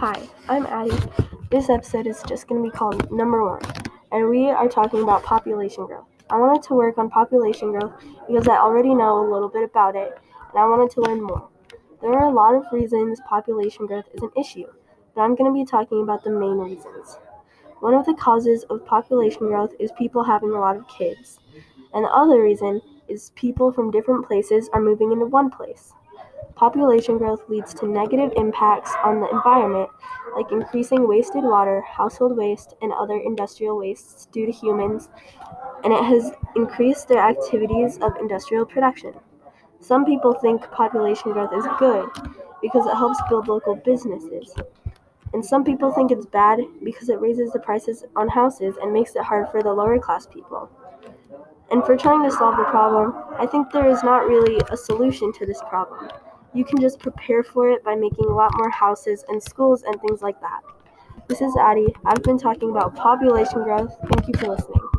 [0.00, 0.18] Hi,
[0.48, 0.96] I'm Addie.
[1.50, 3.60] This episode is just going to be called Number One,
[4.10, 6.06] and we are talking about population growth.
[6.30, 7.92] I wanted to work on population growth
[8.26, 10.18] because I already know a little bit about it,
[10.52, 11.50] and I wanted to learn more.
[12.00, 14.64] There are a lot of reasons population growth is an issue,
[15.14, 17.18] but I'm going to be talking about the main reasons.
[17.80, 21.38] One of the causes of population growth is people having a lot of kids,
[21.92, 25.92] and the other reason is people from different places are moving into one place.
[26.60, 29.88] Population growth leads to negative impacts on the environment,
[30.36, 35.08] like increasing wasted water, household waste, and other industrial wastes due to humans,
[35.84, 39.14] and it has increased their activities of industrial production.
[39.80, 42.10] Some people think population growth is good
[42.60, 44.54] because it helps build local businesses.
[45.32, 49.16] And some people think it's bad because it raises the prices on houses and makes
[49.16, 50.68] it hard for the lower class people.
[51.70, 55.32] And for trying to solve the problem, I think there is not really a solution
[55.32, 56.10] to this problem.
[56.52, 60.00] You can just prepare for it by making a lot more houses and schools and
[60.00, 60.60] things like that.
[61.28, 61.94] This is Addie.
[62.04, 63.94] I've been talking about population growth.
[64.12, 64.89] Thank you for listening.